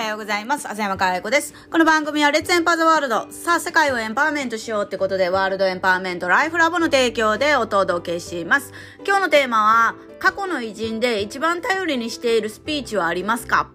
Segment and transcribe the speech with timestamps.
[0.00, 0.66] はようございます。
[0.66, 1.52] 浅山かや子です。
[1.70, 3.26] この番組はレッツエンパーザワールド。
[3.30, 8.72] さあ、世界をエンパワーメントしようってことで、ワールドエンパワーメントライフラボの提供でお届けします。
[9.06, 9.58] 今日のテーマ
[9.90, 13.68] は、過去の偉人で一番頼りにしているスピーチはありますか？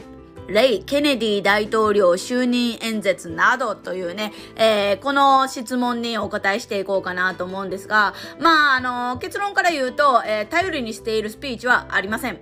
[0.48, 12.40] レイ・ケネディ大統領就任演説などというね、えー、この質問にお答えしていこうかなと思うんですが、まあ、あの、結論から言うと、えー、頼りにしているスピーチはありません。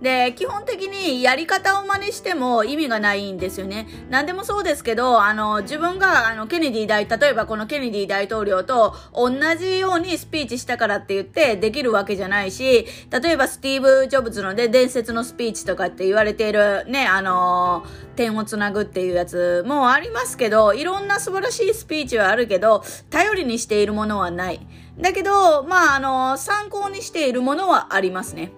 [0.00, 3.88] で、基本的にやり方を真似しても意味がないんですよね。
[4.10, 17.84] 何でもそうですけど、あの、自分が、あの、ケネディ大、例えばこのケネディ大統領と同じようにスピーチしたからって言ってできるわけじゃないし、例えばスティーブ・ジョブズので伝説のスピーチとかって言われているね、あの、
[18.14, 24.60] 点をつなぐっていうやつもありますけど、いろんな素晴らしいスピーチはあるけど、頼りにしているものはない。
[25.00, 28.52] だけど、まあ、あの、参考にしているものはありますね。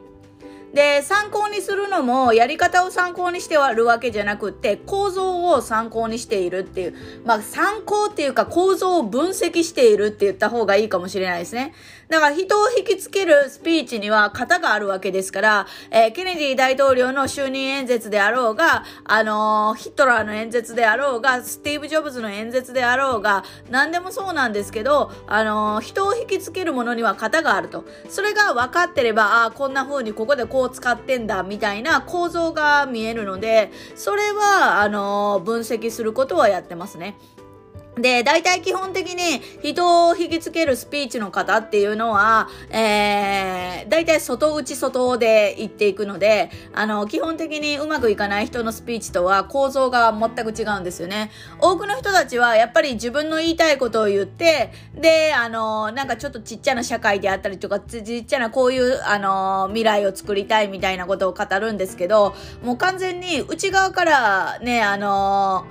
[0.72, 6.94] で、参考にするのも、やり方を参考にしてはるわけじゃなくて、構造を参考にしているっていう。
[7.24, 11.74] まあ、参考っていうか構造を分析しているって言った方がいいかもしれないですね。
[12.08, 27.84] だから人を引きつけるスピーチには型があるわけですから、えー、ケネディ大統領の就任演説であろうが、あのー、ヒトラーの演説であろうが、スティーブ・ジョブズの演説であろうが、何でもそうなんですけど、あのー、人を引きつけるものには型があると。
[28.08, 37.16] それが分かってれば、ああ、こんな風にここでこう使ってんだ、みたいな構造が見えるので、それは、あの分析することはやってますね。
[37.96, 51.30] で、大体基本的に人を引きつけるスピーチの方っていうのは、えー、大体外内外で言っていくので、あの、基本的にうまくいかない人のスピーチとは構造が全く違うんですよね。
[51.58, 65.66] 多くの人たちはやっぱり自分の言いたいことを言って、で、あの、なんかちょっとちっちゃな社会であったりとか、ちっちゃなこういう、あの、未来を作りたいみたいなことを語るんですけど、もう完全に内側からね、あの、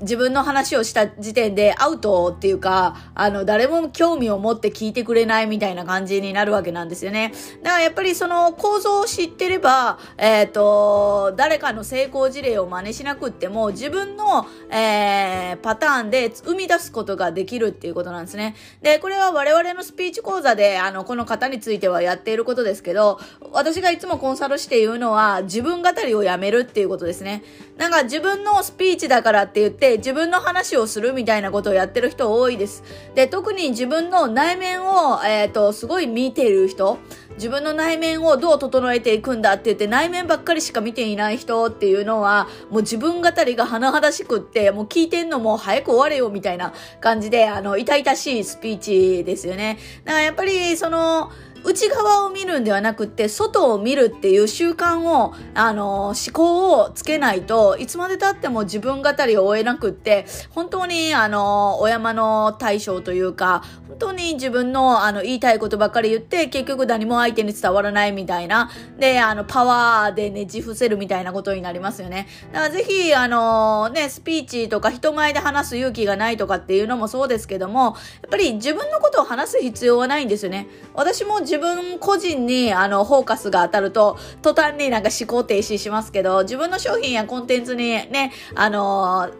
[0.00, 7.32] 自分の話をした時点でアウトっていうか、あの、誰も興味を持って聞いてくれないみたいな感じになるわけなんですよね。
[7.62, 18.56] だからやっぱりその構造を知ってれば、えっ、ー、と、誰かの成功事例を真似しなくっても、自分の、えー、パターンで生み出すことができるっていうことなんですね。
[18.80, 23.20] で、これは我々のスピーチ講座で、あの、この方についてはやっていることですけど、
[23.52, 27.42] 私がいつもコンサルして言うのは、自分語りをやめるっていうことですね。
[27.76, 32.82] なんか自分のスピーチだからって言って、自分の話をするみたいなことをやってる人多いです。
[33.14, 36.98] で、特に自分の内面を、えっ、ー、と、すごい見てる人、
[37.40, 49.78] 自分の内面をどう整えていくんだって言って内面ばっかりしか見ていない人っていうのはもう自分語りが甚だしくってもう聞いてんのも早く終われよみたいな感じであの痛々しいスピーチですよね。
[50.04, 51.30] だからやっぱりその
[51.64, 72.26] 内側を見るんではなくて、外を見るっていう習慣を、あの、思考をつけないといつまで経っても自分語りを終えなくって、本当に、あの、お山の対象というか、本当に自分の、あの、言いたいことばっかり言って、結局何も相手に伝わらないみたいな、で、あの、パワーでねじ伏せるみたいなことになりますよね。
[72.52, 77.94] だからぜひ、あの、ね、スピーチとか人前で話す勇気がないとかっていうのもそうですけども、やっ
[78.30, 80.68] ぱり自分のことを話す必要はないんですよね。
[80.94, 89.32] 私も自分個人にあのフォーカスが当たると途端になんか思考停止しますけど自分の商品やコンテンツにねあの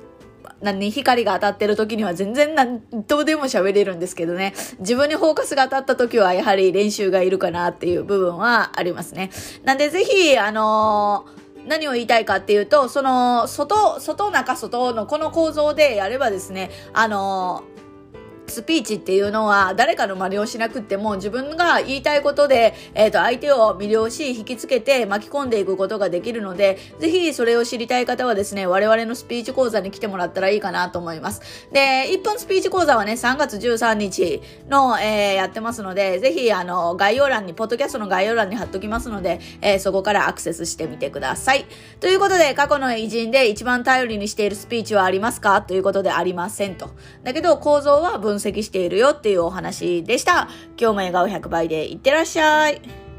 [0.60, 4.52] 何光が当たってる時には全然何とでも喋れるんですけどね。
[4.80, 9.30] 自分にフォーカスが当たった時はやはり練習がいるかなっていう部分はありますね。
[9.64, 17.64] なんでぜひ、あのー、何を言いたいかっていうと、その、外、外、中、外のこの構造でやればですね、あの
[18.50, 31.40] スピーチっていうのは誰かの真似をしなくっても自分が言いたいことで、えっ、ー、と、相手を魅了し、引きつけて巻き込んでいくことができるので、ぜひそれを知りたい方はですね、我々のスピーチ講座に来てもらったらいいかなと思います。
[31.72, 41.66] で、1分スピーチ講座はね、3月13日の、えー、やってますので、ぜひ、あの、概要欄に、ポッドキャストの概要欄に貼っときますので、えー、そこからアクセスしてみてください。
[42.00, 45.62] ということで、過去の偉人で一番頼りにしているスピーチはありますか？
[45.62, 46.90] ということでありませんと。
[47.22, 50.48] だけど、構造は分析しているよっていうお話でした。
[50.78, 53.09] 今日も笑顔100倍でいってらっしゃい。